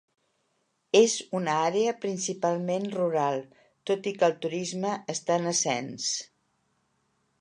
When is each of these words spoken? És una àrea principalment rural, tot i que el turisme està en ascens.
És 0.99 1.17
una 1.39 1.57
àrea 1.65 1.93
principalment 2.05 2.89
rural, 2.95 3.37
tot 3.91 4.11
i 4.13 4.15
que 4.19 4.27
el 4.33 4.37
turisme 4.47 4.95
està 5.17 5.37
en 5.43 5.47
ascens. 5.53 6.09